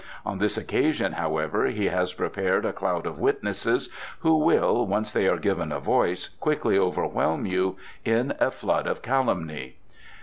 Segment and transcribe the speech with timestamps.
[0.25, 3.89] On this occasion, however, he has prepared a cloud of witnesses
[4.21, 9.03] who will, once they are given a voice, quickly overwhelm you in a flood of
[9.03, 9.75] calumny."